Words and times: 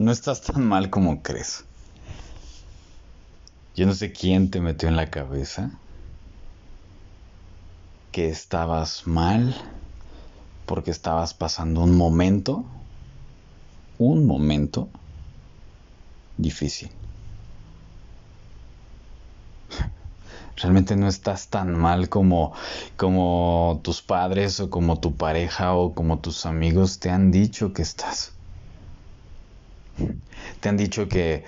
no 0.00 0.12
estás 0.12 0.40
tan 0.40 0.66
mal 0.66 0.88
como 0.88 1.22
crees. 1.22 1.66
Yo 3.74 3.84
no 3.84 3.92
sé 3.92 4.14
quién 4.14 4.50
te 4.50 4.62
metió 4.62 4.88
en 4.88 4.96
la 4.96 5.10
cabeza 5.10 5.78
que 8.10 8.30
estabas 8.30 9.06
mal 9.06 9.54
porque 10.64 10.90
estabas 10.90 11.34
pasando 11.34 11.82
un 11.82 11.94
momento, 11.98 12.64
un 13.98 14.26
momento 14.26 14.88
difícil. 16.38 16.90
Realmente 20.56 20.96
no 20.96 21.08
estás 21.08 21.48
tan 21.48 21.78
mal 21.78 22.08
como, 22.08 22.54
como 22.96 23.82
tus 23.84 24.00
padres 24.00 24.60
o 24.60 24.70
como 24.70 24.98
tu 24.98 25.14
pareja 25.14 25.74
o 25.74 25.94
como 25.94 26.20
tus 26.20 26.46
amigos 26.46 27.00
te 27.00 27.10
han 27.10 27.30
dicho 27.30 27.74
que 27.74 27.82
estás. 27.82 28.39
Te 30.60 30.68
han 30.68 30.76
dicho 30.76 31.08
que 31.08 31.44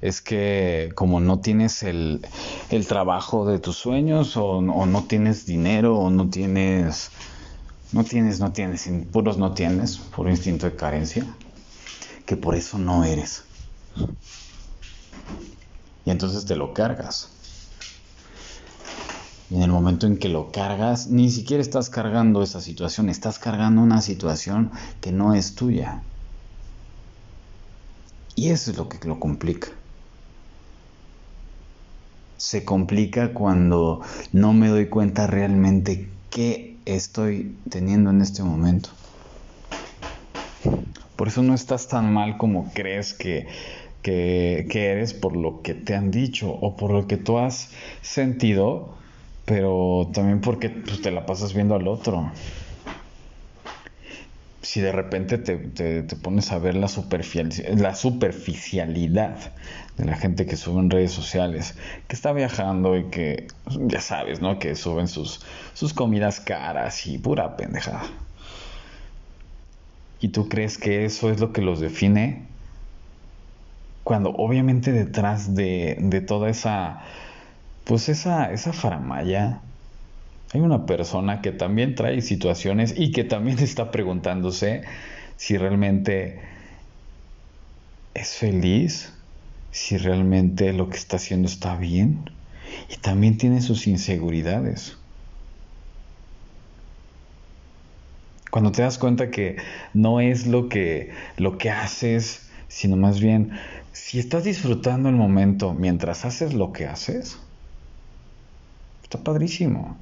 es 0.00 0.20
que 0.20 0.92
como 0.94 1.20
no 1.20 1.40
tienes 1.40 1.82
el, 1.82 2.26
el 2.70 2.86
trabajo 2.86 3.46
de 3.46 3.58
tus 3.58 3.76
sueños 3.76 4.36
o, 4.36 4.58
o, 4.58 4.86
no 4.86 5.04
tienes 5.04 5.46
dinero 5.46 5.98
o 5.98 6.10
no 6.10 6.28
tienes, 6.28 7.10
no 7.92 8.04
tienes, 8.04 8.40
no 8.40 8.52
tienes, 8.52 8.88
puros 9.10 9.38
no 9.38 9.52
tienes, 9.54 9.96
puro 9.96 10.30
instinto 10.30 10.66
de 10.66 10.76
carencia, 10.76 11.26
que 12.24 12.36
por 12.36 12.54
eso 12.54 12.78
no 12.78 13.04
eres. 13.04 13.44
Y 16.04 16.10
entonces 16.10 16.44
te 16.44 16.56
lo 16.56 16.72
cargas. 16.72 17.32
Y 19.50 19.56
en 19.56 19.62
el 19.62 19.70
momento 19.70 20.06
en 20.06 20.18
que 20.18 20.28
lo 20.28 20.50
cargas, 20.50 21.08
ni 21.08 21.30
siquiera 21.30 21.62
estás 21.62 21.88
cargando 21.88 22.42
esa 22.42 22.60
situación, 22.60 23.08
estás 23.08 23.38
cargando 23.38 23.80
una 23.80 24.00
situación 24.00 24.72
que 25.00 25.12
no 25.12 25.34
es 25.34 25.54
tuya. 25.54 26.02
Y 28.36 28.50
eso 28.50 28.70
es 28.70 28.76
lo 28.76 28.88
que 28.88 28.98
lo 29.08 29.18
complica. 29.18 29.68
Se 32.36 32.66
complica 32.66 33.32
cuando 33.32 34.02
no 34.32 34.52
me 34.52 34.68
doy 34.68 34.86
cuenta 34.86 35.26
realmente 35.26 36.10
qué 36.28 36.76
estoy 36.84 37.56
teniendo 37.70 38.10
en 38.10 38.20
este 38.20 38.42
momento. 38.42 38.90
Por 41.16 41.28
eso 41.28 41.42
no 41.42 41.54
estás 41.54 41.88
tan 41.88 42.12
mal 42.12 42.36
como 42.36 42.70
crees 42.74 43.14
que, 43.14 43.48
que, 44.02 44.66
eres 44.70 45.14
por 45.14 45.34
lo 45.34 45.62
que 45.62 45.72
te 45.72 45.94
han 45.94 46.10
dicho 46.10 46.50
o 46.50 46.76
por 46.76 46.90
lo 46.92 47.06
que 47.06 47.16
tú 47.16 47.38
has 47.38 47.70
sentido, 48.02 48.98
pero 49.46 50.10
también 50.12 50.42
porque 50.42 50.68
pues, 50.68 51.00
te 51.00 51.10
la 51.10 51.24
pasas 51.24 51.54
viendo 51.54 51.74
al 51.74 51.88
otro 51.88 52.30
si 54.66 54.80
de 54.80 54.90
repente 54.90 55.38
te, 55.38 56.02
pones 56.16 56.50
a 56.50 56.58
ver 56.58 56.74
la, 56.74 56.88
la 57.76 57.94
superficialidad 57.94 59.36
de 59.96 60.04
la 60.04 60.16
gente 60.16 60.44
que 60.44 60.56
sube 60.56 60.80
en 60.80 60.90
redes 60.90 61.12
sociales, 61.12 61.76
que 62.08 62.16
está 62.16 62.32
viajando 62.32 62.96
y 62.96 63.04
que, 63.04 63.46
ya 63.70 64.00
sabes, 64.00 64.40
¿no? 64.40 64.58
Que 64.58 64.74
suben 64.74 65.06
sus, 65.06 65.40
sus 65.72 65.94
comidas 65.94 66.40
caras 66.40 67.06
y 67.06 67.16
pura 67.16 67.56
pendejada. 67.56 68.02
¿Y 70.20 70.30
tú 70.30 70.48
crees 70.48 70.78
que 70.78 71.04
eso 71.04 71.30
es 71.30 71.38
lo 71.38 71.52
que 71.52 71.62
los 71.62 71.78
define? 71.78 72.48
Cuando 74.02 74.30
obviamente 74.30 74.90
detrás 74.90 75.54
de, 75.54 75.96
de 76.00 76.20
toda 76.20 76.50
esa, 76.50 77.04
pues 77.84 78.08
esa, 78.08 78.50
esa 78.50 78.72
faramaya, 78.72 79.60
hay 80.52 80.60
una 80.60 80.86
persona 80.86 81.42
que 81.42 81.52
también 81.52 81.94
trae 81.94 82.20
situaciones 82.22 82.94
y 82.96 83.12
que 83.12 83.24
también 83.24 83.58
está 83.60 83.90
preguntándose 83.90 84.82
si 85.36 85.58
realmente 85.58 86.40
es 88.14 88.34
feliz, 88.36 89.12
si 89.70 89.98
realmente 89.98 90.72
lo 90.72 90.88
que 90.88 90.96
está 90.96 91.16
haciendo 91.16 91.48
está 91.48 91.76
bien 91.76 92.30
y 92.88 92.96
también 92.96 93.36
tiene 93.36 93.60
sus 93.60 93.86
inseguridades. 93.86 94.96
Cuando 98.50 98.72
te 98.72 98.80
das 98.82 98.96
cuenta 98.96 99.30
que 99.30 99.56
no 99.92 100.20
es 100.20 100.46
lo 100.46 100.70
que 100.70 101.12
lo 101.36 101.58
que 101.58 101.70
haces, 101.70 102.48
sino 102.68 102.96
más 102.96 103.20
bien 103.20 103.52
si 103.92 104.18
estás 104.18 104.44
disfrutando 104.44 105.08
el 105.10 105.16
momento 105.16 105.74
mientras 105.74 106.24
haces 106.24 106.54
lo 106.54 106.72
que 106.72 106.86
haces, 106.86 107.38
está 109.02 109.22
padrísimo. 109.22 109.98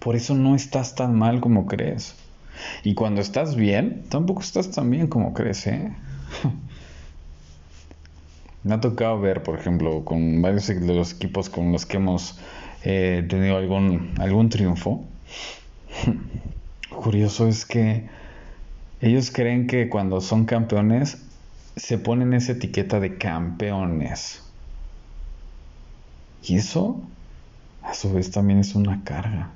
Por 0.00 0.16
eso 0.16 0.34
no 0.34 0.56
estás 0.56 0.94
tan 0.94 1.14
mal 1.14 1.40
como 1.40 1.66
crees. 1.66 2.16
Y 2.82 2.94
cuando 2.94 3.20
estás 3.20 3.54
bien, 3.54 4.04
tampoco 4.08 4.40
estás 4.40 4.70
tan 4.70 4.90
bien 4.90 5.06
como 5.06 5.34
crees, 5.34 5.66
¿eh? 5.66 5.92
Me 8.64 8.74
ha 8.74 8.80
tocado 8.80 9.20
ver, 9.20 9.42
por 9.42 9.58
ejemplo, 9.58 10.04
con 10.04 10.42
varios 10.42 10.66
de 10.66 10.94
los 10.94 11.14
equipos 11.14 11.48
con 11.48 11.72
los 11.72 11.86
que 11.86 11.96
hemos 11.96 12.38
eh, 12.82 13.24
tenido 13.28 13.56
algún, 13.56 14.12
algún 14.18 14.48
triunfo. 14.48 15.04
Curioso 16.90 17.46
es 17.46 17.64
que 17.64 18.08
ellos 19.00 19.30
creen 19.30 19.66
que 19.66 19.88
cuando 19.88 20.20
son 20.20 20.44
campeones 20.44 21.22
se 21.76 21.98
ponen 21.98 22.34
esa 22.34 22.52
etiqueta 22.52 23.00
de 23.00 23.16
campeones. 23.16 24.42
Y 26.42 26.56
eso, 26.56 27.00
a 27.82 27.94
su 27.94 28.12
vez, 28.12 28.30
también 28.30 28.58
es 28.58 28.74
una 28.74 29.02
carga. 29.04 29.52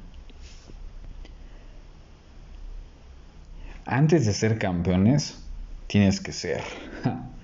Antes 3.87 4.27
de 4.27 4.33
ser 4.33 4.59
campeones, 4.59 5.39
tienes 5.87 6.21
que 6.21 6.33
ser. 6.33 6.63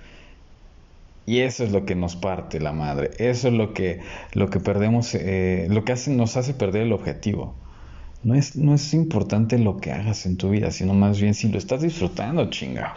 Y 1.26 1.42
eso 1.42 1.62
es 1.62 1.70
lo 1.70 1.84
que 1.84 1.94
nos 1.94 2.16
parte 2.16 2.58
la 2.58 2.72
madre. 2.72 3.10
Eso 3.18 3.48
es 3.48 3.54
lo 3.54 3.72
que, 3.72 4.00
lo 4.32 4.50
que 4.50 4.58
perdemos, 4.58 5.14
eh, 5.14 5.68
lo 5.70 5.84
que 5.84 5.94
nos 6.08 6.36
hace 6.36 6.54
perder 6.54 6.82
el 6.82 6.92
objetivo. 6.92 7.54
No 8.24 8.34
es, 8.34 8.56
no 8.56 8.74
es 8.74 8.92
importante 8.94 9.56
lo 9.56 9.76
que 9.76 9.92
hagas 9.92 10.26
en 10.26 10.36
tu 10.36 10.50
vida, 10.50 10.72
sino 10.72 10.92
más 10.92 11.20
bien 11.20 11.34
si 11.34 11.48
lo 11.48 11.58
estás 11.58 11.82
disfrutando, 11.82 12.50
chinga. 12.50 12.96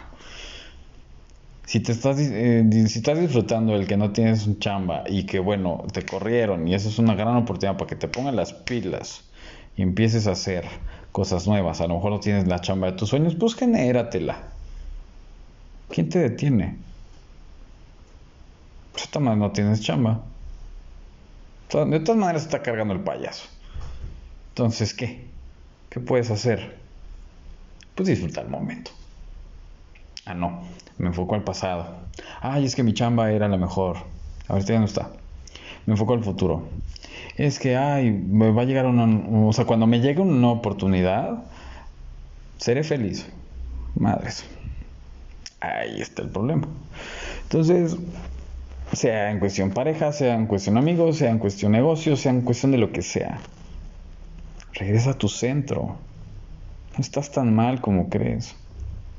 Si 1.64 1.78
te 1.78 1.92
estás, 1.92 2.18
eh, 2.18 2.68
si 2.88 2.98
estás 2.98 3.20
disfrutando 3.20 3.76
el 3.76 3.86
que 3.86 3.96
no 3.96 4.10
tienes 4.10 4.48
un 4.48 4.58
chamba 4.58 5.04
y 5.06 5.26
que 5.26 5.38
bueno, 5.38 5.84
te 5.92 6.04
corrieron 6.04 6.66
y 6.66 6.74
eso 6.74 6.88
es 6.88 6.98
una 6.98 7.14
gran 7.14 7.36
oportunidad 7.36 7.78
para 7.78 7.88
que 7.88 7.96
te 7.96 8.08
pongan 8.08 8.34
las 8.34 8.52
pilas 8.52 9.22
y 9.76 9.82
empieces 9.82 10.26
a 10.26 10.32
hacer 10.32 10.64
cosas 11.12 11.46
nuevas. 11.46 11.80
A 11.80 11.86
lo 11.86 11.94
mejor 11.94 12.12
no 12.12 12.20
tienes 12.20 12.46
la 12.46 12.60
chamba 12.60 12.90
de 12.90 12.96
tus 12.96 13.08
sueños, 13.08 13.34
pues 13.34 13.54
genératela. 13.54 14.42
¿Quién 15.88 16.08
te 16.08 16.18
detiene? 16.18 16.76
Pues 18.92 19.08
de 19.10 19.20
no 19.20 19.52
tienes 19.52 19.80
chamba. 19.80 20.22
De 21.70 22.00
todas 22.00 22.16
maneras 22.16 22.42
está 22.42 22.62
cargando 22.62 22.94
el 22.94 23.00
payaso. 23.00 23.48
Entonces, 24.50 24.94
¿qué? 24.94 25.28
¿Qué 25.90 26.00
puedes 26.00 26.30
hacer? 26.30 26.78
Pues 27.94 28.08
disfrutar 28.08 28.44
el 28.44 28.50
momento. 28.50 28.92
Ah, 30.26 30.34
no, 30.34 30.62
me 30.98 31.08
enfoco 31.08 31.34
al 31.34 31.44
pasado. 31.44 31.96
Ay, 32.40 32.64
es 32.64 32.74
que 32.74 32.82
mi 32.82 32.94
chamba 32.94 33.30
era 33.32 33.48
la 33.48 33.56
mejor. 33.56 33.98
Ahorita 34.48 34.72
ya 34.72 34.78
no 34.78 34.86
está. 34.86 35.10
Me 35.86 35.94
enfoco 35.94 36.14
al 36.14 36.24
futuro 36.24 36.68
es 37.36 37.58
que, 37.58 37.76
ay, 37.76 38.10
me 38.10 38.50
va 38.50 38.62
a 38.62 38.64
llegar 38.64 38.86
una, 38.86 39.04
o 39.46 39.52
sea, 39.52 39.64
cuando 39.64 39.86
me 39.86 40.00
llegue 40.00 40.20
una 40.20 40.50
oportunidad, 40.50 41.44
seré 42.58 42.84
feliz. 42.84 43.26
Madres. 43.96 44.44
Ahí 45.60 46.00
está 46.00 46.22
el 46.22 46.28
problema. 46.28 46.68
Entonces, 47.44 47.96
sea 48.92 49.30
en 49.30 49.38
cuestión 49.38 49.70
pareja, 49.70 50.12
sea 50.12 50.34
en 50.34 50.46
cuestión 50.46 50.76
amigos, 50.76 51.18
sea 51.18 51.30
en 51.30 51.38
cuestión 51.38 51.72
negocio, 51.72 52.16
sea 52.16 52.32
en 52.32 52.42
cuestión 52.42 52.72
de 52.72 52.78
lo 52.78 52.92
que 52.92 53.02
sea. 53.02 53.38
Regresa 54.74 55.10
a 55.10 55.14
tu 55.14 55.28
centro. 55.28 55.96
No 56.96 57.00
estás 57.00 57.32
tan 57.32 57.54
mal 57.54 57.80
como 57.80 58.08
crees. 58.08 58.54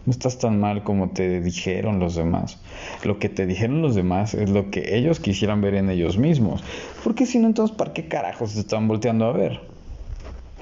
No 0.05 0.11
estás 0.11 0.37
tan 0.37 0.59
mal 0.59 0.83
como 0.83 1.09
te 1.09 1.41
dijeron 1.41 1.99
los 1.99 2.15
demás. 2.15 2.59
Lo 3.03 3.17
que 3.17 3.27
te 3.29 3.45
dijeron 3.45 3.81
los 3.81 3.95
demás 3.95 4.33
es 4.35 4.49
lo 4.49 4.69
que 4.69 4.95
ellos 4.97 5.19
quisieran 5.19 5.61
ver 5.61 5.73
en 5.75 5.89
ellos 5.89 6.17
mismos. 6.17 6.63
Porque 7.03 7.25
si 7.25 7.39
no, 7.39 7.47
entonces, 7.47 7.75
¿para 7.75 7.93
qué 7.93 8.07
carajos 8.07 8.51
se 8.51 8.59
están 8.59 8.87
volteando 8.87 9.25
a 9.25 9.31
ver? 9.31 9.61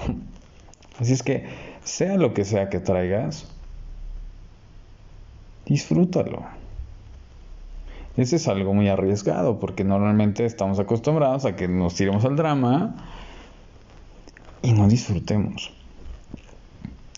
Así 1.00 1.14
es 1.14 1.24
que, 1.24 1.46
sea 1.84 2.16
lo 2.16 2.34
que 2.34 2.46
sea 2.46 2.70
que 2.70 2.80
traigas, 2.80 3.48
disfrútalo. 5.66 6.44
Ese 8.16 8.36
es 8.36 8.48
algo 8.48 8.74
muy 8.74 8.88
arriesgado 8.90 9.60
porque 9.60 9.84
normalmente 9.84 10.46
estamos 10.46 10.80
acostumbrados 10.80 11.46
a 11.46 11.56
que 11.56 11.68
nos 11.68 11.96
tiremos 11.96 12.24
al 12.26 12.36
drama 12.36 12.96
y 14.62 14.72
no 14.74 14.88
disfrutemos. 14.88 15.74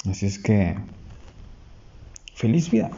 Así 0.09 0.25
es 0.25 0.39
que 0.39 0.75
Feliz 2.35 2.69
vida. 2.71 2.91